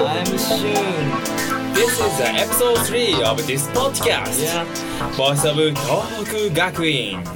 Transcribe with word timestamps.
I'm 0.00 0.26
Shun. 0.26 1.74
This 1.74 1.90
is 1.98 2.18
the 2.18 2.28
episode 2.28 2.86
3 2.86 3.22
of 3.24 3.44
this 3.48 3.66
podcast. 3.68 4.40
Yeah. 4.40 5.10
Voice 5.16 5.44
of 5.44 5.56
Tohoku 5.56 6.50
Gakuin. 6.50 7.26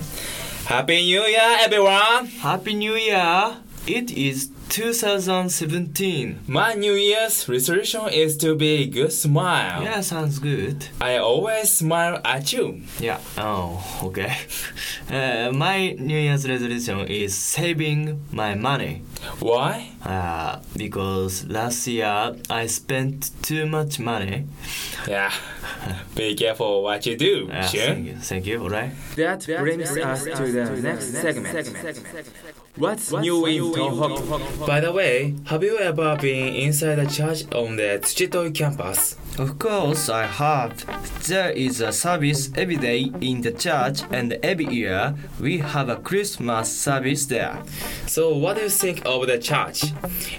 Happy 0.66 1.02
New 1.02 1.22
Year, 1.22 1.56
everyone! 1.58 2.26
Happy 2.26 2.74
New 2.74 2.94
Year. 2.94 3.56
It 3.88 4.12
is 4.12 4.51
2017. 4.72 6.40
My 6.46 6.72
New 6.72 6.94
Year's 6.94 7.46
resolution 7.46 8.08
is 8.08 8.38
to 8.38 8.54
be 8.54 8.82
a 8.82 8.86
good 8.86 9.12
smile. 9.12 9.82
Yeah, 9.82 10.00
sounds 10.00 10.38
good. 10.38 10.86
I 10.98 11.18
always 11.18 11.70
smile 11.70 12.20
at 12.24 12.52
you. 12.54 12.80
Yeah. 12.98 13.20
Oh, 13.36 13.84
okay. 14.04 14.34
Uh, 15.10 15.50
my 15.52 15.90
New 15.98 16.16
Year's 16.16 16.48
resolution 16.48 17.00
is 17.06 17.34
saving 17.36 18.24
my 18.30 18.54
money. 18.54 19.02
Why? 19.40 19.90
Uh, 20.02 20.60
because 20.74 21.44
last 21.48 21.86
year 21.86 22.34
I 22.48 22.66
spent 22.66 23.30
too 23.42 23.66
much 23.66 23.98
money. 23.98 24.46
Yeah. 25.06 25.32
Be 26.14 26.34
careful 26.34 26.82
what 26.82 27.04
you 27.04 27.16
do, 27.18 27.50
Uh, 27.52 27.66
thank 27.68 28.06
you. 28.06 28.16
Thank 28.16 28.46
you. 28.46 28.62
Alright. 28.62 28.92
That 29.16 29.44
brings 29.44 29.90
us 29.98 30.24
to 30.24 30.44
the 30.50 30.80
next 30.80 31.12
segment. 31.12 32.56
What's 32.76 33.12
new 33.12 33.44
in 33.44 33.64
Tohoku? 33.64 34.66
By 34.66 34.80
the 34.80 34.92
way, 34.92 35.34
have 35.44 35.62
you 35.62 35.76
ever 35.78 36.16
been 36.16 36.54
inside 36.54 36.94
the 36.94 37.06
church 37.06 37.44
on 37.54 37.76
the 37.76 38.00
Tsuchitoi 38.00 38.54
campus? 38.54 39.14
Of 39.38 39.58
course, 39.58 40.08
I 40.08 40.24
have. 40.24 40.72
There 41.28 41.50
is 41.50 41.80
a 41.80 41.92
service 41.92 42.50
every 42.56 42.76
day 42.76 43.12
in 43.20 43.42
the 43.42 43.52
church, 43.52 44.02
and 44.10 44.32
every 44.42 44.66
year 44.66 45.14
we 45.38 45.58
have 45.58 45.88
a 45.88 45.94
Christmas 45.94 46.76
service 46.76 47.26
there. 47.26 47.62
So, 48.08 48.36
what 48.36 48.56
do 48.56 48.62
you 48.62 48.68
think 48.68 49.06
of 49.06 49.28
the 49.28 49.38
church? 49.38 49.84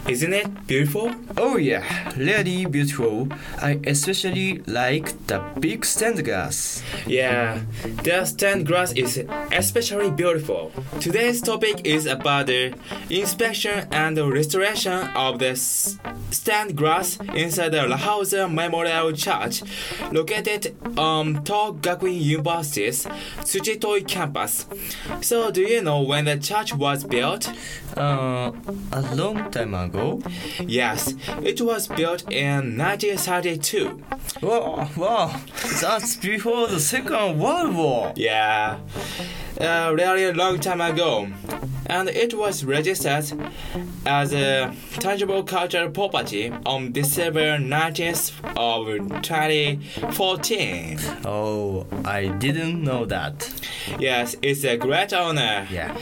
Isn't 0.10 0.34
it 0.34 0.68
beautiful? 0.68 1.16
Oh 1.38 1.56
yeah, 1.56 2.12
really 2.18 2.66
beautiful. 2.66 3.30
I 3.62 3.80
especially 3.88 4.62
like 4.68 5.28
the 5.28 5.40
big 5.58 5.86
stained 5.86 6.26
glass. 6.26 6.84
Yeah, 7.08 7.62
the 8.04 8.26
stained 8.26 8.68
glass 8.68 8.92
is 8.92 9.24
especially 9.54 10.12
beautiful. 10.12 10.74
Today's 11.00 11.42
topic 11.42 11.86
is 11.86 12.08
about 12.08 12.48
the 12.48 12.74
inspection 13.10 13.88
and 13.92 14.18
restoration 14.20 15.08
of 15.16 15.40
the 15.40 15.56
stained 15.56 16.76
glass 16.76 17.18
inside 17.36 17.70
the 17.70 17.78
Lahauser 17.88 18.52
Memorial 18.54 19.14
Church, 19.14 19.64
located 20.12 20.73
on 20.98 21.44
Togakuin 21.44 22.20
University's 22.20 23.06
Tsuchitoi 23.42 24.08
campus. 24.08 24.66
So, 25.22 25.52
do 25.52 25.62
you 25.62 25.82
know 25.82 26.02
when 26.02 26.26
the 26.26 26.38
church 26.38 26.74
was 26.74 27.04
built? 27.04 27.52
Uh, 27.96 28.52
a 28.92 29.16
long 29.16 29.52
time 29.52 29.74
ago. 29.74 30.22
Yes, 30.60 31.14
it 31.44 31.62
was 31.62 31.88
built 31.88 32.32
in 32.32 32.78
1932. 32.78 34.02
Wow, 34.42 34.90
wow, 34.98 35.42
that's 35.82 36.16
before 36.16 36.68
the 36.68 36.80
Second 36.80 37.40
World 37.40 37.76
War. 37.76 38.14
Yeah, 38.16 38.80
a 39.60 39.94
really 39.94 40.26
a 40.26 40.34
long 40.34 40.60
time 40.60 40.82
ago. 40.82 41.28
And 41.94 42.10
it 42.10 42.34
was 42.34 42.66
registered 42.66 43.32
as 44.04 44.34
a 44.34 44.74
tangible 44.94 45.44
cultural 45.44 45.92
property 45.92 46.52
on 46.66 46.92
December 46.92 47.60
19th 47.60 48.34
of 48.58 48.88
2014. 49.22 51.00
Oh, 51.24 51.86
I 52.04 52.30
didn't 52.30 52.84
know 52.84 53.06
that. 53.06 53.48
Yes, 54.00 54.36
it's 54.42 54.64
a 54.64 54.76
great 54.76 55.14
honor. 55.14 55.68
Yeah. 55.70 55.96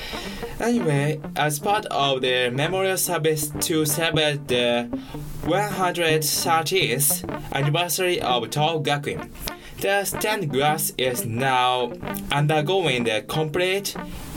Anyway, 0.61 1.19
as 1.35 1.59
part 1.59 1.85
of 1.87 2.21
the 2.21 2.49
memorial 2.51 2.95
service 2.95 3.51
to 3.59 3.85
celebrate 3.85 4.47
the 4.47 4.87
130th 5.43 7.53
anniversary 7.53 8.21
of 8.21 8.49
Tao 8.49 8.79
Gakuin, 8.79 9.29
the 9.81 10.05
stained 10.05 10.53
glass 10.53 10.93
is 10.97 11.25
now 11.25 11.91
undergoing 12.31 13.03
the 13.03 13.25
complete 13.27 13.93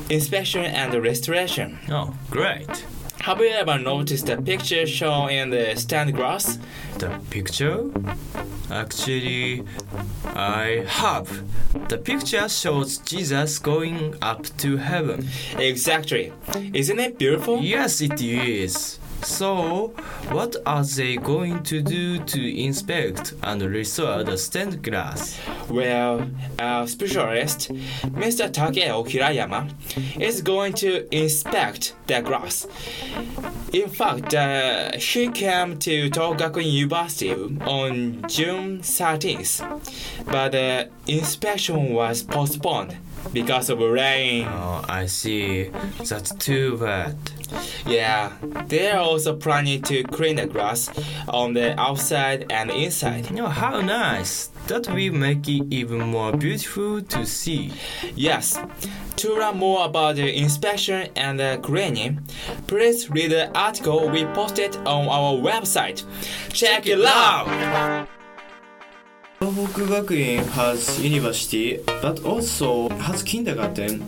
inspection 0.08 0.64
and 0.64 0.94
restoration. 1.02 1.78
Oh, 1.90 2.14
great. 2.30 2.84
Have 3.20 3.40
you 3.40 3.48
ever 3.48 3.78
noticed 3.78 4.26
the 4.26 4.36
picture 4.36 4.86
shown 4.86 5.30
in 5.30 5.50
the 5.50 5.74
stained 5.76 6.14
glass? 6.14 6.58
The 6.98 7.18
picture? 7.30 7.90
Actually, 8.70 9.64
I 10.26 10.84
have. 10.86 11.42
The 11.88 11.96
picture 11.96 12.48
shows 12.48 12.98
Jesus 12.98 13.58
going 13.58 14.14
up 14.20 14.44
to 14.58 14.76
heaven. 14.76 15.26
Exactly. 15.56 16.32
Isn't 16.74 16.98
it 16.98 17.18
beautiful? 17.18 17.60
Yes, 17.62 18.00
it 18.02 18.20
is. 18.20 18.98
So, 19.24 19.88
what 20.30 20.54
are 20.66 20.84
they 20.84 21.16
going 21.16 21.62
to 21.64 21.80
do 21.80 22.18
to 22.18 22.60
inspect 22.62 23.32
and 23.42 23.62
restore 23.62 24.22
the 24.22 24.36
stained 24.36 24.82
glass? 24.82 25.40
Well, 25.68 26.28
our 26.58 26.86
specialist, 26.86 27.72
Mr. 27.72 28.52
Takeo 28.52 29.02
Hirayama, 29.04 29.72
is 30.20 30.42
going 30.42 30.74
to 30.74 31.08
inspect 31.14 31.94
the 32.06 32.20
glass. 32.20 32.66
In 33.72 33.88
fact, 33.88 34.34
uh, 34.34 34.92
he 34.98 35.28
came 35.30 35.78
to 35.78 36.10
Togakuin 36.10 36.70
University 36.70 37.32
on 37.32 38.22
June 38.28 38.80
13th, 38.80 40.26
but 40.26 40.52
the 40.52 40.90
inspection 41.06 41.94
was 41.94 42.22
postponed 42.22 42.96
because 43.32 43.70
of 43.70 43.78
rain. 43.80 44.46
Oh, 44.46 44.84
I 44.88 45.06
see. 45.06 45.70
That's 46.04 46.34
too 46.34 46.76
bad. 46.76 47.16
Yeah, 47.86 48.32
they 48.66 48.90
are 48.90 49.00
also 49.00 49.36
planning 49.36 49.82
to 49.82 50.02
clean 50.04 50.36
the 50.36 50.46
grass 50.46 50.90
on 51.28 51.54
the 51.54 51.78
outside 51.78 52.46
and 52.50 52.70
inside. 52.70 53.28
Oh, 53.38 53.46
how 53.46 53.80
nice. 53.80 54.50
That 54.66 54.88
will 54.88 55.12
make 55.12 55.46
it 55.48 55.66
even 55.70 56.00
more 56.00 56.32
beautiful 56.32 57.02
to 57.02 57.26
see. 57.26 57.72
Yes. 58.14 58.58
To 59.16 59.34
learn 59.34 59.58
more 59.58 59.84
about 59.84 60.16
the 60.16 60.34
inspection 60.36 61.08
and 61.16 61.38
the 61.38 61.60
cleaning, 61.62 62.20
please 62.66 63.10
read 63.10 63.30
the 63.30 63.56
article 63.56 64.08
we 64.08 64.24
posted 64.26 64.76
on 64.78 65.08
our 65.08 65.34
website. 65.34 66.04
Check 66.50 66.86
it 66.86 67.04
out! 67.04 68.08
Tohoku 69.40 69.86
Gakuin 69.86 70.46
has 70.52 71.02
university, 71.04 71.78
but 72.00 72.24
also 72.24 72.88
has 72.88 73.22
kindergarten. 73.22 74.02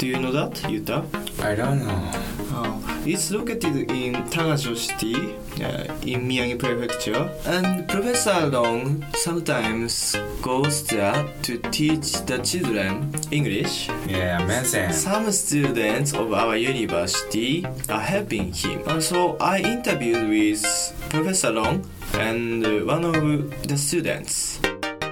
Do 0.00 0.06
you 0.06 0.18
know 0.18 0.32
that, 0.32 0.54
Yuta? 0.64 1.04
I 1.44 1.54
don't 1.54 1.86
know. 1.86 2.10
Oh, 2.54 3.02
it's 3.04 3.30
located 3.30 3.90
in 3.90 4.14
Tagajo 4.30 4.74
City, 4.74 5.14
uh, 5.62 5.92
in 6.00 6.26
Miyagi 6.26 6.58
Prefecture. 6.58 7.28
And 7.44 7.86
Professor 7.86 8.46
Long 8.46 9.04
sometimes 9.12 10.16
goes 10.40 10.84
there 10.86 11.28
to 11.42 11.58
teach 11.70 12.12
the 12.24 12.38
children 12.38 13.12
English. 13.30 13.90
Yeah, 14.08 14.40
amazing. 14.42 14.90
Some 14.92 15.30
students 15.32 16.14
of 16.14 16.32
our 16.32 16.56
university 16.56 17.66
are 17.90 18.00
helping 18.00 18.54
him. 18.54 18.80
And 18.86 19.02
so 19.02 19.36
I 19.38 19.58
interviewed 19.58 20.30
with 20.30 20.64
Professor 21.10 21.52
Long 21.52 21.84
and 22.14 22.64
uh, 22.64 22.70
one 22.86 23.04
of 23.04 23.68
the 23.68 23.76
students. 23.76 24.60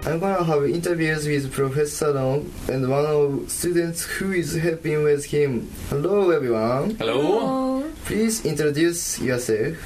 I'm 0.06 0.20
gonna 0.20 0.42
have 0.44 0.64
interviews 0.64 1.26
with 1.26 1.52
Professor 1.52 2.12
Long 2.12 2.50
and 2.68 2.88
one 2.88 3.04
of 3.04 3.50
students 3.50 4.02
who 4.02 4.32
is 4.32 4.54
helping 4.54 5.02
with 5.04 5.24
him. 5.26 5.70
Hello 5.90 6.30
everyone. 6.30 6.94
Hello? 6.96 7.20
Hello. 7.20 7.90
Please 8.04 8.44
introduce 8.46 9.20
yourself. 9.20 9.76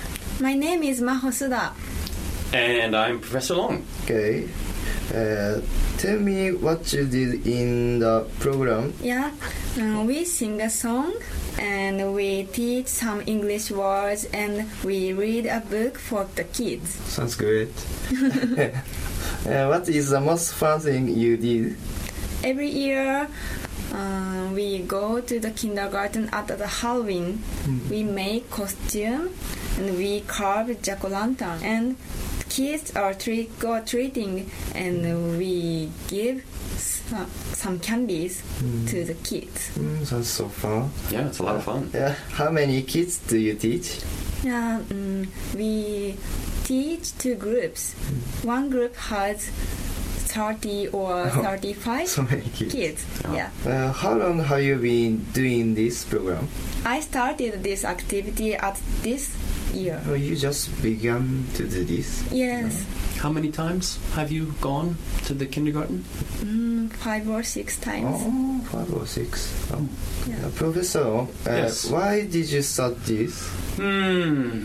My 0.40 0.54
name 0.54 0.82
is 0.84 1.00
Maho 1.00 1.32
Suda. 1.32 1.72
And 2.52 2.94
I'm 2.94 3.20
Professor 3.20 3.54
Long. 3.56 3.84
Okay. 4.04 4.48
Uh, 5.12 5.60
tell 5.98 6.18
me 6.18 6.52
what 6.52 6.92
you 6.92 7.04
did 7.06 7.46
in 7.46 7.98
the 7.98 8.26
program. 8.38 8.94
Yeah, 9.02 9.30
uh, 9.78 10.04
we 10.06 10.24
sing 10.24 10.60
a 10.60 10.70
song 10.70 11.14
and 11.58 12.14
we 12.14 12.44
teach 12.44 12.86
some 12.86 13.22
English 13.26 13.70
words 13.70 14.24
and 14.32 14.70
we 14.84 15.12
read 15.12 15.46
a 15.46 15.60
book 15.60 15.98
for 15.98 16.24
the 16.36 16.44
kids. 16.44 16.94
Sounds 17.10 17.34
good. 17.34 17.72
uh, 19.46 19.66
what 19.66 19.88
is 19.88 20.10
the 20.10 20.20
most 20.20 20.54
fun 20.54 20.80
thing 20.80 21.08
you 21.08 21.36
did? 21.36 21.76
Every 22.44 22.68
year, 22.68 23.28
uh, 23.92 24.50
we 24.54 24.78
go 24.80 25.20
to 25.20 25.40
the 25.40 25.50
kindergarten 25.50 26.28
at 26.32 26.48
the 26.48 26.66
Halloween. 26.66 27.42
We 27.90 28.02
make 28.02 28.50
costume 28.50 29.30
and 29.78 29.96
we 29.96 30.20
carve 30.22 30.80
jack 30.82 31.04
o' 31.04 31.08
lantern 31.08 31.62
and 31.62 31.96
kids 32.48 32.94
are 32.96 33.14
trick 33.14 33.64
or 33.64 33.80
treating 33.80 34.50
and 34.74 35.38
we 35.38 35.90
give 36.08 36.44
some, 36.76 37.30
some 37.52 37.78
candies 37.78 38.42
to 38.88 39.04
the 39.04 39.14
kids. 39.14 39.70
Mm, 39.78 40.04
sounds 40.04 40.28
so 40.28 40.48
fun. 40.48 40.90
Yeah, 41.10 41.26
it's 41.26 41.38
a 41.38 41.42
lot 41.42 41.56
of 41.56 41.64
fun. 41.64 41.90
Yeah. 41.94 42.14
How 42.32 42.50
many 42.50 42.82
kids 42.82 43.18
do 43.18 43.38
you 43.38 43.54
teach? 43.54 44.00
Yeah, 44.42 44.80
mm, 44.88 45.26
we 45.54 46.16
teach 46.76 47.12
two 47.18 47.34
groups. 47.34 47.92
One 48.48 48.70
group 48.70 48.96
has 49.12 49.50
30 50.32 50.88
or 50.88 51.28
35 51.28 52.08
So 52.08 52.22
many 52.22 52.48
kids. 52.56 52.72
kids. 52.72 53.04
Yeah. 53.30 53.50
Uh, 53.66 53.92
how 53.92 54.14
long 54.14 54.38
have 54.40 54.62
you 54.62 54.76
been 54.80 55.18
doing 55.34 55.74
this 55.74 56.04
program? 56.04 56.48
I 56.86 57.00
started 57.00 57.62
this 57.62 57.84
activity 57.84 58.54
at 58.54 58.80
this 59.02 59.36
year. 59.74 60.00
Oh, 60.08 60.14
you 60.14 60.34
just 60.34 60.72
began 60.80 61.44
to 61.60 61.68
do 61.68 61.84
this? 61.84 62.24
Yes, 62.32 62.86
How 63.20 63.30
many 63.30 63.52
times 63.52 63.98
have 64.16 64.32
you 64.32 64.54
gone 64.60 64.96
to 65.26 65.34
the 65.34 65.44
kindergarten? 65.46 66.02
mm, 66.40 66.90
five 67.04 67.28
or 67.28 67.42
six 67.44 67.76
times. 67.78 68.16
Oh, 68.24 68.60
five 68.72 68.90
or 68.96 69.06
six. 69.06 69.52
Oh. 69.70 69.86
Yeah. 70.26 70.46
Uh, 70.46 70.50
Professor, 70.56 71.04
uh, 71.06 71.26
Yes. 71.46 71.84
why 71.92 72.24
did 72.26 72.48
you 72.50 72.62
start 72.62 72.96
this? 73.04 73.46
Hmm. 73.76 74.64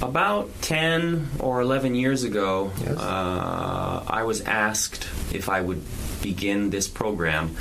About 0.00 0.48
10 0.62 1.28
or 1.40 1.60
11 1.60 1.94
years 1.96 2.22
ago, 2.22 2.70
Yes. 2.80 2.96
uh, 2.98 4.04
I 4.06 4.22
was 4.22 4.40
asked 4.42 5.08
if 5.32 5.48
I 5.48 5.60
would 5.60 5.82
begin 6.22 6.70
this 6.70 6.86
program 6.86 7.56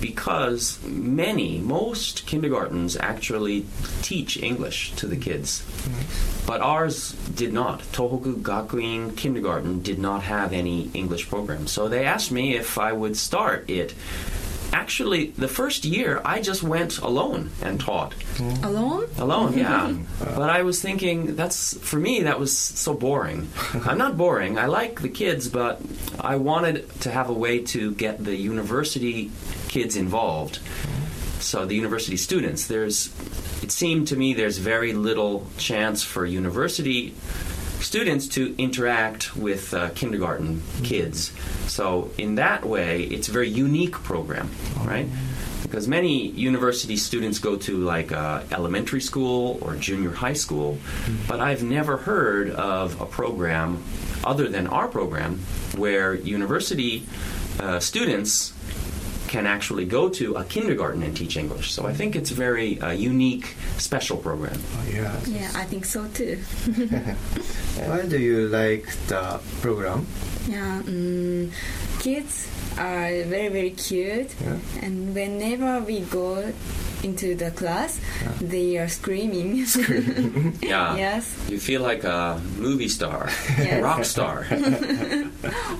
because 0.00 0.78
many, 0.84 1.58
most 1.58 2.26
kindergartens 2.26 2.96
actually 2.96 3.66
teach 4.02 4.36
English 4.42 4.92
to 4.96 5.06
the 5.06 5.16
kids. 5.16 5.62
But 6.46 6.60
ours 6.62 7.12
did 7.34 7.52
not. 7.52 7.80
Tohoku 7.92 8.36
Gakuin 8.40 9.16
Kindergarten 9.16 9.82
did 9.82 9.98
not 9.98 10.22
have 10.22 10.52
any 10.52 10.90
English 10.94 11.28
program. 11.28 11.66
So 11.66 11.88
they 11.88 12.04
asked 12.06 12.30
me 12.32 12.56
if 12.56 12.78
I 12.78 12.92
would 12.92 13.16
start 13.16 13.68
it. 13.68 13.94
Actually, 14.72 15.26
the 15.30 15.48
first 15.48 15.84
year 15.84 16.20
I 16.24 16.40
just 16.40 16.62
went 16.62 16.98
alone 16.98 17.50
and 17.62 17.80
taught. 17.80 18.14
Alone? 18.62 19.08
Alone, 19.18 19.56
yeah. 19.56 19.96
but 20.20 20.50
I 20.50 20.62
was 20.62 20.80
thinking 20.80 21.36
that's 21.36 21.76
for 21.78 21.98
me 21.98 22.22
that 22.22 22.38
was 22.38 22.56
so 22.56 22.94
boring. 22.94 23.48
I'm 23.84 23.98
not 23.98 24.16
boring. 24.16 24.58
I 24.58 24.66
like 24.66 25.00
the 25.00 25.08
kids, 25.08 25.48
but 25.48 25.80
I 26.20 26.36
wanted 26.36 26.88
to 27.00 27.10
have 27.10 27.28
a 27.30 27.34
way 27.34 27.60
to 27.64 27.92
get 27.92 28.24
the 28.24 28.36
university 28.36 29.30
kids 29.68 29.96
involved. 29.96 30.58
So 31.40 31.66
the 31.66 31.74
university 31.74 32.16
students, 32.16 32.66
there's 32.66 33.12
it 33.62 33.70
seemed 33.72 34.08
to 34.08 34.16
me 34.16 34.34
there's 34.34 34.58
very 34.58 34.92
little 34.92 35.46
chance 35.58 36.02
for 36.02 36.24
university 36.24 37.14
students 37.86 38.26
to 38.26 38.54
interact 38.58 39.36
with 39.36 39.72
uh, 39.72 39.90
kindergarten 39.90 40.60
kids. 40.82 41.32
So 41.68 42.10
in 42.18 42.34
that 42.34 42.66
way, 42.66 43.04
it's 43.04 43.28
a 43.28 43.32
very 43.32 43.48
unique 43.48 43.92
program, 43.92 44.50
right? 44.84 45.06
Because 45.62 45.86
many 45.86 46.28
university 46.28 46.96
students 46.96 47.38
go 47.38 47.56
to 47.56 47.78
like 47.78 48.10
uh, 48.10 48.42
elementary 48.50 49.00
school 49.00 49.58
or 49.62 49.76
junior 49.76 50.10
high 50.10 50.32
school, 50.34 50.78
but 51.28 51.38
I've 51.40 51.62
never 51.62 51.96
heard 51.96 52.50
of 52.50 53.00
a 53.00 53.06
program 53.06 53.82
other 54.24 54.48
than 54.48 54.66
our 54.66 54.88
program 54.88 55.38
where 55.76 56.14
university 56.14 57.06
uh, 57.60 57.78
students 57.78 58.52
can 59.36 59.46
actually 59.46 59.84
go 59.84 60.08
to 60.08 60.34
a 60.36 60.44
kindergarten 60.44 61.02
and 61.02 61.14
teach 61.14 61.36
English. 61.36 61.70
So 61.76 61.86
I 61.86 61.92
think 61.92 62.16
it's 62.16 62.30
a 62.30 62.34
very 62.34 62.80
uh, 62.80 62.92
unique, 62.92 63.54
special 63.76 64.16
program. 64.16 64.56
Oh, 64.78 64.84
yeah. 64.88 65.12
Yeah, 65.28 65.50
I 65.54 65.64
think 65.68 65.84
so 65.84 66.08
too. 66.14 66.38
Why 67.90 68.00
do 68.08 68.16
you 68.18 68.48
like 68.48 68.86
the 69.12 69.38
program? 69.60 70.06
Yeah, 70.48 70.80
mm, 70.88 71.50
kids 72.00 72.48
are 72.78 73.12
very 73.28 73.48
very 73.52 73.70
cute, 73.76 74.30
Yeah. 74.40 74.56
and 74.84 75.12
whenever 75.14 75.80
we 75.84 76.00
go 76.00 76.52
into 77.02 77.34
the 77.36 77.50
class, 77.50 78.00
they 78.40 78.78
are 78.78 78.88
screaming. 79.00 79.66
Yeah. 80.62 80.96
yes. 80.96 81.28
You 81.50 81.58
feel 81.60 81.82
like 81.82 82.04
a 82.04 82.40
movie 82.56 82.88
star, 82.88 83.28
Yes. 83.58 83.82
rock 83.82 84.04
star. 84.04 84.46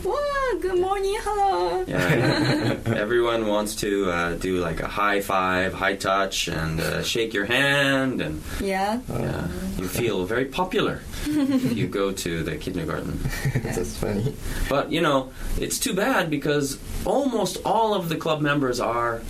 Wow. 0.97 1.03
Good. 1.03 1.21
Hello. 1.25 1.85
Yeah, 1.87 2.77
everyone 2.97 3.47
wants 3.47 3.75
to 3.77 4.11
uh, 4.11 4.35
do 4.35 4.59
like 4.59 4.81
a 4.81 4.87
high 4.89 5.21
five, 5.21 5.75
high 5.75 5.97
touch, 5.97 6.49
and 6.49 6.81
uh, 6.81 7.03
shake 7.03 7.35
your 7.35 7.45
hand, 7.47 8.21
and 8.21 8.43
Yeah. 8.61 9.01
yeah, 9.09 9.49
you 9.79 9.89
feel 9.89 10.25
very 10.25 10.47
popular 10.47 11.01
if 11.27 11.77
you 11.77 11.87
go 11.87 12.13
to 12.13 12.43
the 12.43 12.57
kindergarten. 12.57 13.19
That's 13.63 13.97
funny. 13.97 14.35
But 14.69 14.91
you 14.91 15.01
know, 15.03 15.31
it's 15.59 15.79
too 15.79 15.95
bad 15.95 16.31
because 16.31 16.79
almost 17.05 17.59
all 17.65 17.95
of 17.95 18.09
the 18.09 18.17
club 18.17 18.41
members 18.41 18.81
are 18.81 19.21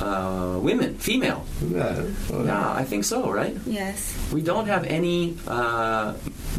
uh, 0.00 0.58
women, 0.62 0.94
female. 0.98 1.44
Well, 1.62 2.06
Yeah, 2.44 2.72
I 2.72 2.84
think 2.84 3.04
so, 3.04 3.30
right? 3.32 3.56
Yes. 3.66 4.16
We 4.32 4.40
don't 4.42 4.66
have 4.66 4.84
any 4.84 5.36
uh, 5.48 6.14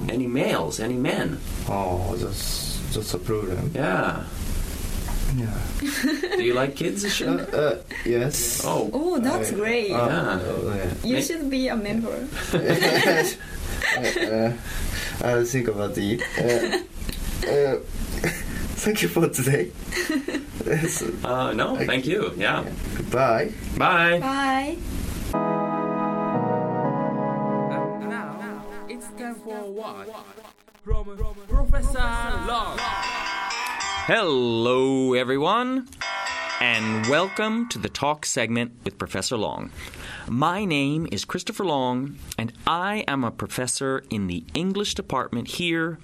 any 0.10 0.28
males, 0.28 0.80
any 0.80 0.98
men. 0.98 1.40
Oh, 1.70 2.16
that's 2.18 2.78
that's 2.94 3.14
a 3.14 3.20
problem. 3.20 3.72
Yeah. 3.74 4.24
Yeah. 5.36 5.54
Do 6.38 6.44
you 6.44 6.54
like 6.54 6.76
kids? 6.76 7.04
Uh, 7.06 7.10
Shin? 7.10 7.40
uh, 7.40 7.81
yes. 8.06 8.62
Oh, 8.66 8.90
Oh, 8.94 9.20
that's 9.20 9.52
I- 9.52 9.56
great. 9.56 9.92
Uh, 9.92 10.08
Yeah. 10.08 10.40
oh, 10.42 10.74
you 11.04 11.16
ma- 11.16 11.22
should 11.22 11.50
be 11.50 11.68
a 11.68 11.76
member. 11.76 12.28
uh, 12.54 14.52
I'll 15.24 15.46
think 15.46 15.68
about 15.68 15.98
it. 15.98 16.22
Uh, 16.38 16.80
uh, 17.48 17.80
thank 18.84 19.02
you 19.02 19.08
for 19.10 19.28
today. 19.30 19.72
Uh, 21.24 21.52
no, 21.54 21.76
thank 21.88 22.06
you. 22.06 22.31
Yeah. 22.38 22.64
Goodbye. 22.96 23.50
Bye. 23.78 24.20
Bye. 24.20 24.78
And 27.74 28.10
now, 28.10 28.64
it's 28.88 29.08
time 29.18 29.36
for 29.36 29.58
what? 29.72 30.08
From 30.84 31.06
Professor 31.48 32.00
Long. 32.46 32.78
Hello, 34.12 35.14
everyone, 35.14 35.88
and 36.60 37.06
welcome 37.06 37.70
to 37.70 37.78
the 37.78 37.90
talk 37.90 38.26
segment 38.26 38.72
with 38.84 38.98
Professor 38.98 39.38
Long. 39.38 39.70
My 40.28 40.66
name 40.66 41.08
is 41.12 41.26
Christopher 41.26 41.64
Long, 41.64 42.18
and 42.36 42.52
I 42.66 43.04
am 43.08 43.24
a 43.24 43.30
professor 43.30 44.04
in 44.10 44.26
the 44.26 44.44
English 44.56 44.96
department 44.96 45.48
here 45.48 46.00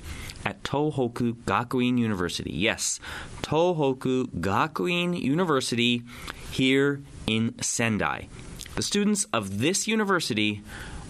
at 0.46 0.62
Tohoku 0.62 1.34
Gakuin 1.48 1.98
University. 1.98 2.54
Yes, 2.54 3.00
Tohoku 3.42 4.28
Gakuin 4.40 5.19
University 5.19 6.04
here 6.51 7.01
in 7.25 7.60
Sendai. 7.60 8.28
The 8.75 8.84
students 8.84 9.25
of 9.34 9.58
this 9.58 9.88
university 9.88 10.62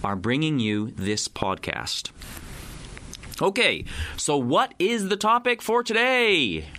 are 0.01 0.15
bringing 0.15 0.61
you 0.61 0.91
this 0.91 1.27
podcast. 1.27 2.11
Okay, 3.41 3.83
so 4.15 4.37
what 4.37 4.73
is 4.79 5.09
the 5.09 5.17
topic 5.17 5.61
for 5.61 5.83
today? 5.83 6.69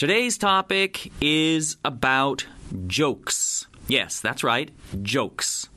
Today's 0.00 0.38
topic 0.38 1.12
is 1.20 1.76
about 1.84 2.46
jokes. 2.86 3.66
Yes, 3.86 4.18
that's 4.18 4.42
right, 4.42 4.70
jokes. 5.02 5.68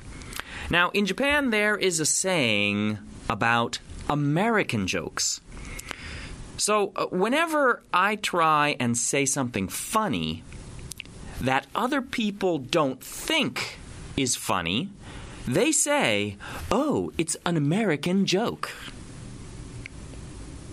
Now, 0.69 0.91
in 0.91 1.05
Japan, 1.05 1.49
there 1.49 1.75
is 1.75 1.99
a 1.99 2.05
saying 2.05 2.99
about 3.29 3.79
American 4.09 4.87
jokes. 4.87 5.41
So, 6.55 6.93
uh, 6.95 7.07
whenever 7.07 7.83
I 7.93 8.15
try 8.15 8.77
and 8.79 8.97
say 8.97 9.25
something 9.25 9.67
funny 9.67 10.41
that 11.41 11.67
other 11.75 12.01
people 12.01 12.59
don't 12.59 13.03
think 13.03 13.77
is 14.15 14.37
funny, 14.37 14.87
they 15.45 15.73
say, 15.73 16.37
oh, 16.71 17.11
it's 17.17 17.35
an 17.45 17.57
American 17.57 18.25
joke. 18.25 18.71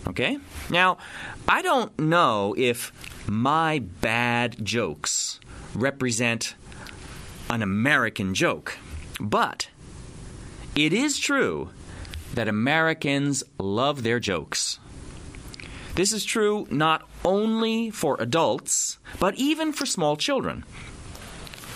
Okay? 0.07 0.39
Now, 0.71 0.99
I 1.49 1.63
don't 1.63 1.99
know 1.99 2.55
if 2.57 2.93
my 3.27 3.79
bad 3.79 4.65
jokes 4.65 5.41
represent 5.75 6.55
an 7.49 7.63
American 7.63 8.35
joke, 8.35 8.79
but 9.19 9.69
it 10.75 10.93
is 10.93 11.19
true 11.19 11.71
that 12.35 12.49
Americans 12.49 13.43
love 13.59 14.03
their 14.03 14.21
jokes. 14.21 14.79
This 15.95 16.13
is 16.13 16.25
true 16.25 16.67
not 16.71 17.09
only 17.25 17.91
for 17.91 18.17
adults, 18.21 18.99
but 19.19 19.35
even 19.35 19.73
for 19.73 19.85
small 19.85 20.17
children. 20.17 20.65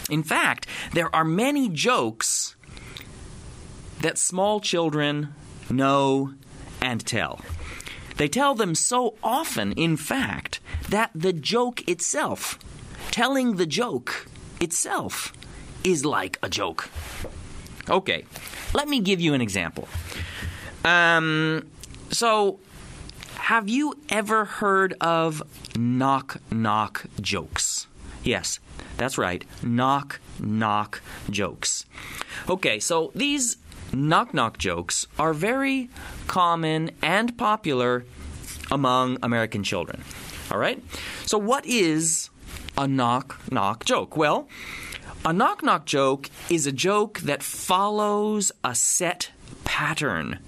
In 0.08 0.22
fact, 0.22 0.66
there 0.92 1.14
are 1.14 1.24
many 1.24 1.68
jokes 1.68 2.56
that 4.00 4.18
small 4.18 4.60
children 4.60 5.34
know 5.70 6.34
and 6.80 7.04
tell. 7.04 7.40
They 8.16 8.28
tell 8.28 8.54
them 8.54 8.74
so 8.74 9.16
often, 9.22 9.72
in 9.72 9.96
fact, 9.96 10.60
that 10.88 11.10
the 11.14 11.32
joke 11.32 11.86
itself, 11.88 12.58
telling 13.10 13.56
the 13.56 13.66
joke 13.66 14.26
itself, 14.60 15.32
is 15.82 16.04
like 16.04 16.38
a 16.42 16.48
joke. 16.48 16.88
Okay, 17.88 18.24
let 18.72 18.88
me 18.88 19.00
give 19.00 19.20
you 19.20 19.34
an 19.34 19.40
example. 19.40 19.88
Um, 20.84 21.66
so, 22.10 22.60
have 23.36 23.68
you 23.68 23.94
ever 24.08 24.44
heard 24.44 24.94
of 25.00 25.42
knock 25.76 26.40
knock 26.50 27.06
jokes? 27.20 27.86
Yes, 28.22 28.58
that's 28.96 29.18
right, 29.18 29.44
knock 29.62 30.20
knock 30.40 31.02
jokes. 31.30 31.84
Okay, 32.48 32.78
so 32.80 33.12
these 33.14 33.58
knock 33.92 34.32
knock 34.32 34.58
jokes 34.58 35.06
are 35.18 35.34
very 35.34 35.90
common 36.26 36.90
and 37.02 37.36
popular 37.36 38.04
among 38.70 39.18
American 39.22 39.62
children. 39.62 40.02
All 40.50 40.58
right? 40.58 40.82
So, 41.26 41.38
what 41.38 41.64
is 41.66 42.30
a 42.76 42.86
knock 42.86 43.40
knock 43.50 43.84
joke? 43.84 44.16
Well, 44.16 44.48
a 45.24 45.32
knock 45.32 45.62
knock 45.62 45.86
joke 45.86 46.30
is 46.50 46.66
a 46.66 46.72
joke 46.72 47.20
that 47.20 47.42
follows 47.42 48.52
a 48.62 48.74
set 48.74 49.30
pattern. 49.64 50.38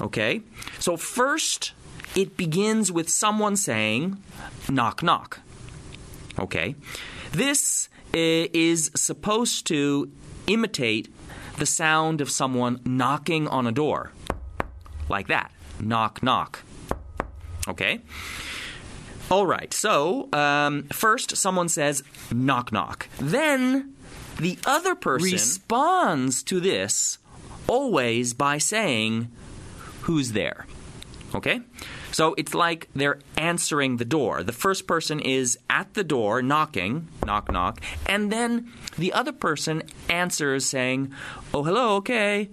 Okay? 0.00 0.42
So, 0.78 0.96
first, 0.96 1.72
it 2.16 2.36
begins 2.36 2.90
with 2.90 3.08
someone 3.08 3.56
saying, 3.56 4.18
knock 4.68 5.02
knock. 5.02 5.40
Okay? 6.38 6.74
This 7.32 7.88
uh, 8.14 8.50
is 8.52 8.90
supposed 8.94 9.66
to 9.68 10.10
imitate 10.46 11.12
the 11.58 11.66
sound 11.66 12.20
of 12.20 12.30
someone 12.30 12.80
knocking 12.84 13.46
on 13.48 13.66
a 13.66 13.72
door. 13.72 14.10
Like 15.08 15.28
that. 15.28 15.52
Knock, 15.80 16.22
knock. 16.22 16.62
Okay? 17.68 18.00
All 19.34 19.48
right, 19.48 19.74
so 19.74 20.28
um, 20.32 20.84
first 20.92 21.36
someone 21.36 21.68
says 21.68 22.04
knock, 22.32 22.70
knock. 22.70 23.08
Then 23.18 23.92
the 24.38 24.56
other 24.64 24.94
person 24.94 25.32
responds 25.32 26.44
to 26.44 26.60
this 26.60 27.18
always 27.66 28.32
by 28.32 28.58
saying, 28.58 29.26
Who's 30.02 30.34
there? 30.34 30.68
Okay? 31.34 31.62
So 32.12 32.36
it's 32.38 32.54
like 32.54 32.88
they're 32.94 33.18
answering 33.36 33.96
the 33.96 34.04
door. 34.04 34.44
The 34.44 34.52
first 34.52 34.86
person 34.86 35.18
is 35.18 35.58
at 35.68 35.94
the 35.94 36.04
door 36.04 36.40
knocking, 36.40 37.08
knock, 37.26 37.50
knock, 37.50 37.80
and 38.06 38.30
then 38.30 38.70
the 38.96 39.12
other 39.12 39.32
person 39.32 39.82
answers 40.08 40.64
saying, 40.64 41.12
Oh, 41.52 41.64
hello, 41.64 41.96
okay. 41.96 42.50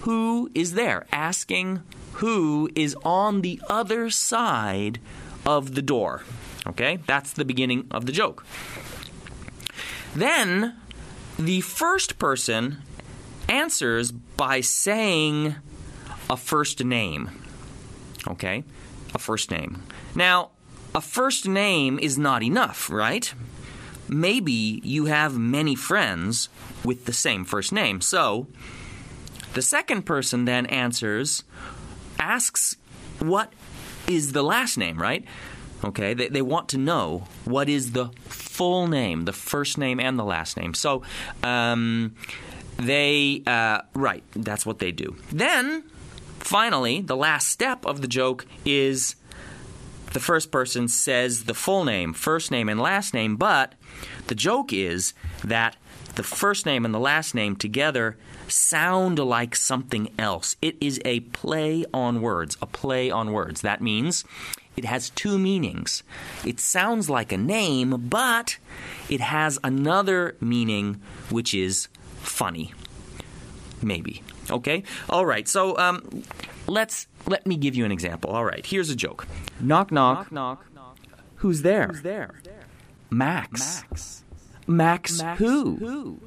Who 0.00 0.50
is 0.54 0.72
there? 0.72 1.04
Asking 1.12 1.82
who 2.14 2.70
is 2.74 2.96
on 3.04 3.42
the 3.42 3.60
other 3.68 4.08
side 4.08 5.00
of 5.46 5.74
the 5.74 5.82
door. 5.82 6.22
Okay? 6.66 6.98
That's 7.06 7.32
the 7.32 7.44
beginning 7.44 7.86
of 7.90 8.06
the 8.06 8.12
joke. 8.12 8.44
Then 10.14 10.76
the 11.38 11.60
first 11.60 12.18
person 12.18 12.82
answers 13.48 14.12
by 14.12 14.60
saying 14.60 15.56
a 16.30 16.36
first 16.36 16.84
name. 16.84 17.30
Okay? 18.26 18.64
A 19.14 19.18
first 19.18 19.50
name. 19.50 19.82
Now, 20.14 20.50
a 20.94 21.00
first 21.00 21.48
name 21.48 21.98
is 21.98 22.16
not 22.16 22.42
enough, 22.42 22.88
right? 22.88 23.34
Maybe 24.08 24.80
you 24.84 25.06
have 25.06 25.36
many 25.36 25.74
friends 25.74 26.48
with 26.84 27.06
the 27.06 27.12
same 27.12 27.44
first 27.44 27.72
name. 27.72 28.00
So, 28.00 28.46
the 29.54 29.62
second 29.62 30.02
person 30.02 30.44
then 30.44 30.66
answers, 30.66 31.44
asks 32.18 32.76
what 33.18 33.52
is 34.08 34.32
the 34.32 34.42
last 34.42 34.76
name, 34.78 35.00
right? 35.00 35.24
Okay, 35.84 36.14
they, 36.14 36.28
they 36.28 36.42
want 36.42 36.70
to 36.70 36.78
know 36.78 37.24
what 37.44 37.68
is 37.68 37.92
the 37.92 38.08
full 38.24 38.86
name, 38.86 39.24
the 39.24 39.32
first 39.32 39.76
name 39.76 40.00
and 40.00 40.18
the 40.18 40.24
last 40.24 40.56
name. 40.56 40.72
So, 40.74 41.02
um, 41.42 42.14
they, 42.76 43.42
uh, 43.46 43.82
right, 43.94 44.22
that's 44.32 44.64
what 44.64 44.78
they 44.78 44.92
do. 44.92 45.16
Then, 45.30 45.82
finally, 46.38 47.00
the 47.00 47.16
last 47.16 47.48
step 47.48 47.84
of 47.84 48.00
the 48.00 48.08
joke 48.08 48.46
is 48.64 49.16
the 50.12 50.20
first 50.20 50.50
person 50.50 50.88
says 50.88 51.44
the 51.44 51.54
full 51.54 51.84
name, 51.84 52.14
first 52.14 52.50
name, 52.50 52.68
and 52.68 52.80
last 52.80 53.12
name, 53.14 53.36
but 53.36 53.74
the 54.28 54.34
joke 54.34 54.72
is 54.72 55.12
that 55.42 55.76
the 56.14 56.22
first 56.22 56.66
name 56.66 56.84
and 56.84 56.94
the 56.94 56.98
last 57.00 57.34
name 57.34 57.56
together 57.56 58.16
sound 58.48 59.18
like 59.18 59.56
something 59.56 60.10
else. 60.18 60.56
It 60.62 60.76
is 60.80 61.00
a 61.04 61.20
play 61.20 61.84
on 61.92 62.20
words, 62.20 62.56
a 62.62 62.66
play 62.66 63.10
on 63.10 63.32
words. 63.32 63.60
That 63.62 63.80
means 63.80 64.24
it 64.76 64.84
has 64.84 65.10
two 65.10 65.38
meanings. 65.38 66.02
It 66.44 66.60
sounds 66.60 67.08
like 67.08 67.32
a 67.32 67.36
name, 67.36 68.08
but 68.08 68.58
it 69.08 69.20
has 69.20 69.58
another 69.62 70.36
meaning, 70.40 71.00
which 71.30 71.54
is 71.54 71.88
funny. 72.20 72.72
Maybe. 73.82 74.22
Okay? 74.50 74.82
All 75.08 75.26
right. 75.26 75.46
So 75.46 75.76
um, 75.78 76.24
let's 76.66 77.06
let 77.26 77.46
me 77.46 77.56
give 77.56 77.74
you 77.74 77.84
an 77.84 77.92
example. 77.92 78.30
All 78.30 78.44
right. 78.44 78.64
Here's 78.64 78.90
a 78.90 78.96
joke. 78.96 79.26
Knock 79.60 79.92
knock. 79.92 80.32
Knock, 80.32 80.64
knock. 80.74 80.94
Who's 81.36 81.62
there? 81.62 81.88
Who's 81.88 82.02
there? 82.02 82.40
Max. 83.10 83.82
Max. 83.82 84.23
Max, 84.66 85.20
Max 85.20 85.38
who? 85.38 85.76
Who? 85.76 86.20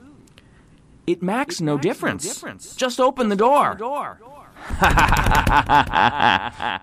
It 1.05 1.21
makes, 1.21 1.61
no, 1.61 1.75
makes 1.75 1.77
no 1.77 1.77
difference. 1.77 2.23
difference. 2.23 2.75
Just 2.75 2.99
open 2.99 3.29
the 3.29 3.35
door. 3.35 3.75
Door. 3.75 4.19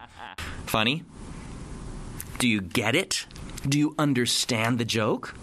Funny? 0.67 1.03
Do 2.39 2.49
you 2.49 2.61
get 2.61 2.95
it? 2.95 3.27
Do 3.69 3.79
you 3.79 3.95
understand 3.99 4.79
the 4.79 4.85
joke? 4.85 5.35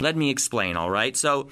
Let 0.00 0.16
me 0.16 0.30
explain, 0.30 0.76
all 0.76 0.90
right? 0.90 1.16
So, 1.16 1.48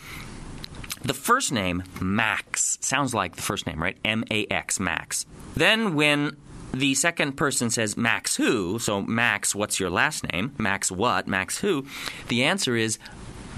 the 1.03 1.15
first 1.15 1.53
name, 1.53 1.85
Max, 2.01 2.79
sounds 2.81 3.15
like 3.15 3.37
the 3.37 3.43
first 3.43 3.67
name, 3.67 3.81
right? 3.81 3.97
M 4.05 4.25
A 4.31 4.47
X, 4.47 4.81
Max. 4.81 5.27
Then, 5.55 5.95
when 5.95 6.37
the 6.73 6.95
second 6.95 7.33
person 7.33 7.71
says 7.71 7.97
Max 7.97 8.37
who, 8.37 8.79
so 8.79 9.03
Max, 9.03 9.55
what's 9.55 9.81
your 9.81 9.91
last 9.91 10.31
name? 10.33 10.55
Max 10.59 10.91
what? 10.91 11.27
Max 11.27 11.59
who? 11.59 11.87
The 12.29 12.45
answer 12.45 12.77
is 12.77 12.99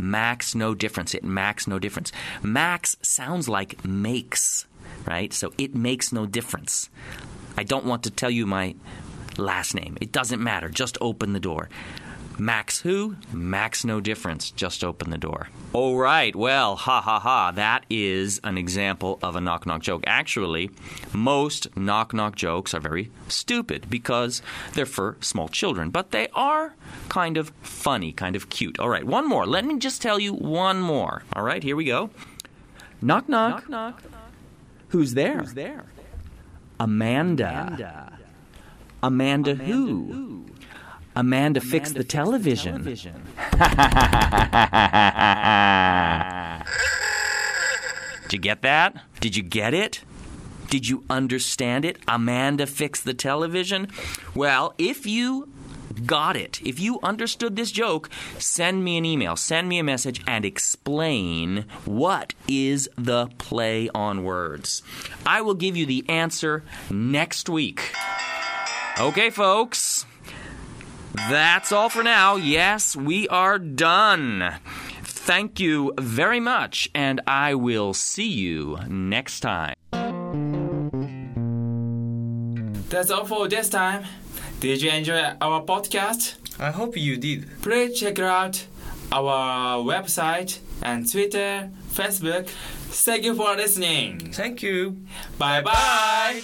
Max 0.00 0.54
no 0.54 0.74
difference. 0.74 1.14
It 1.14 1.24
max 1.24 1.66
no 1.66 1.78
difference. 1.78 2.12
Max 2.42 2.96
sounds 3.02 3.48
like 3.48 3.84
makes, 3.84 4.66
right? 5.06 5.32
So 5.32 5.52
it 5.58 5.74
makes 5.74 6.12
no 6.12 6.26
difference. 6.26 6.88
I 7.56 7.64
don't 7.64 7.84
want 7.84 8.02
to 8.04 8.10
tell 8.10 8.30
you 8.30 8.46
my 8.46 8.74
last 9.36 9.74
name. 9.74 9.96
It 10.00 10.12
doesn't 10.12 10.42
matter. 10.42 10.68
Just 10.68 10.98
open 11.00 11.32
the 11.32 11.40
door. 11.40 11.68
Max 12.40 12.80
who? 12.80 13.16
Max 13.34 13.84
no 13.84 14.00
difference. 14.00 14.50
Just 14.50 14.82
open 14.82 15.10
the 15.10 15.18
door. 15.18 15.48
All 15.74 15.98
right. 15.98 16.34
Well, 16.34 16.74
ha 16.74 17.02
ha 17.02 17.20
ha. 17.20 17.50
That 17.50 17.84
is 17.90 18.40
an 18.42 18.56
example 18.56 19.18
of 19.22 19.36
a 19.36 19.42
knock 19.42 19.66
knock 19.66 19.82
joke. 19.82 20.02
Actually, 20.06 20.70
most 21.12 21.76
knock 21.76 22.14
knock 22.14 22.36
jokes 22.36 22.72
are 22.72 22.80
very 22.80 23.10
stupid 23.28 23.90
because 23.90 24.40
they're 24.72 24.86
for 24.86 25.18
small 25.20 25.48
children, 25.48 25.90
but 25.90 26.12
they 26.12 26.28
are 26.34 26.74
kind 27.10 27.36
of 27.36 27.52
funny, 27.60 28.10
kind 28.10 28.34
of 28.34 28.48
cute. 28.48 28.80
All 28.80 28.88
right. 28.88 29.04
One 29.04 29.28
more. 29.28 29.44
Let 29.46 29.66
me 29.66 29.78
just 29.78 30.00
tell 30.00 30.18
you 30.18 30.32
one 30.32 30.80
more. 30.80 31.24
All 31.34 31.42
right. 31.42 31.62
Here 31.62 31.76
we 31.76 31.84
go. 31.84 32.08
Knock 33.02 33.28
knock. 33.28 33.68
Knock, 33.68 34.02
knock. 34.02 34.02
Who's 34.88 35.12
there? 35.12 35.40
Who's 35.40 35.52
there? 35.52 35.84
Amanda. 36.78 38.18
Amanda, 39.02 39.54
who? 39.56 40.46
Amanda, 41.16 41.60
fixed 41.60 41.94
the 41.94 42.04
television. 42.04 42.82
Did 48.30 48.32
you 48.32 48.38
get 48.38 48.62
that? 48.62 48.94
Did 49.20 49.36
you 49.36 49.42
get 49.42 49.74
it? 49.74 50.02
Did 50.68 50.88
you 50.88 51.04
understand 51.10 51.84
it? 51.84 51.98
Amanda 52.06 52.64
fix 52.66 53.00
the 53.00 53.12
television? 53.12 53.88
Well, 54.36 54.72
if 54.78 55.04
you 55.04 55.48
got 56.06 56.36
it, 56.36 56.60
if 56.64 56.78
you 56.78 57.00
understood 57.02 57.56
this 57.56 57.72
joke, 57.72 58.08
send 58.38 58.84
me 58.84 58.96
an 58.96 59.04
email, 59.04 59.34
send 59.34 59.68
me 59.68 59.80
a 59.80 59.84
message, 59.84 60.22
and 60.28 60.44
explain 60.44 61.64
what 61.84 62.34
is 62.46 62.88
the 62.96 63.26
play 63.38 63.88
on 63.94 64.22
words. 64.22 64.82
I 65.26 65.40
will 65.42 65.54
give 65.54 65.76
you 65.76 65.86
the 65.86 66.04
answer 66.08 66.62
next 66.88 67.48
week. 67.48 67.92
Okay, 68.98 69.30
folks. 69.30 70.06
That's 71.14 71.72
all 71.72 71.88
for 71.88 72.02
now. 72.02 72.36
Yes, 72.36 72.94
we 72.96 73.28
are 73.28 73.58
done. 73.58 74.54
Thank 75.02 75.60
you 75.60 75.92
very 75.98 76.40
much, 76.40 76.88
and 76.94 77.20
I 77.26 77.54
will 77.54 77.94
see 77.94 78.28
you 78.28 78.78
next 78.88 79.40
time. 79.40 79.74
That's 82.88 83.10
all 83.10 83.24
for 83.24 83.48
this 83.48 83.68
time. 83.68 84.04
Did 84.60 84.82
you 84.82 84.90
enjoy 84.90 85.32
our 85.40 85.62
podcast? 85.62 86.34
I 86.58 86.70
hope 86.70 86.96
you 86.96 87.16
did. 87.16 87.48
Please 87.62 87.98
check 87.98 88.18
out 88.18 88.66
our 89.12 89.78
website 89.82 90.58
and 90.82 91.10
Twitter, 91.10 91.70
Facebook. 91.92 92.48
Thank 92.48 93.24
you 93.24 93.34
for 93.34 93.54
listening. 93.56 94.18
Thank 94.32 94.62
you. 94.62 94.96
Bye 95.38 95.62
bye. 95.62 96.42